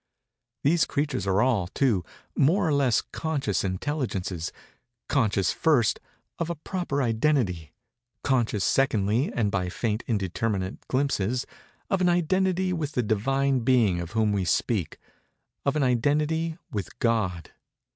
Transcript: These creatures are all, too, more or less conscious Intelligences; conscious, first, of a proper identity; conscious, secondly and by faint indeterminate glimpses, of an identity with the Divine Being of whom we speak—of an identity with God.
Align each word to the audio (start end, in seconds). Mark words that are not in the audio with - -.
These 0.63 0.85
creatures 0.85 1.27
are 1.27 1.43
all, 1.43 1.67
too, 1.67 2.03
more 2.35 2.67
or 2.67 2.73
less 2.73 3.01
conscious 3.03 3.63
Intelligences; 3.63 4.51
conscious, 5.07 5.51
first, 5.51 5.99
of 6.39 6.49
a 6.49 6.55
proper 6.55 7.03
identity; 7.03 7.71
conscious, 8.23 8.63
secondly 8.63 9.31
and 9.31 9.51
by 9.51 9.69
faint 9.69 10.03
indeterminate 10.07 10.87
glimpses, 10.87 11.45
of 11.91 12.01
an 12.01 12.09
identity 12.09 12.73
with 12.73 12.93
the 12.93 13.03
Divine 13.03 13.59
Being 13.59 13.99
of 14.01 14.13
whom 14.13 14.31
we 14.31 14.43
speak—of 14.43 15.75
an 15.75 15.83
identity 15.83 16.57
with 16.71 16.97
God. 16.97 17.51